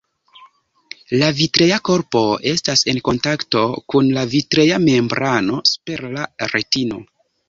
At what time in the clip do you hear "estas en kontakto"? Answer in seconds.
2.51-3.61